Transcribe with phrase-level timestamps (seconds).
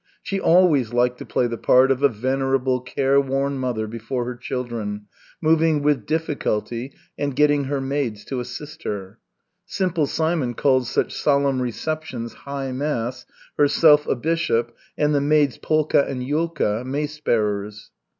[0.23, 5.05] She always liked to play the part of a venerable, careworn mother before her children,
[5.39, 9.19] moving with difficulty and getting her maids to assist her.
[9.67, 13.27] Simple Simon called such solemn receptions high mass,
[13.59, 17.91] herself a bishop, and the maids, Polka and Yulka, mace bearers.